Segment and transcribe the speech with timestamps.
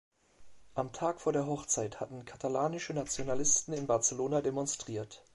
[0.73, 5.23] Am Tag vor der Hochzeit hatten katalanische Nationalisten in Barcelona demonstriert.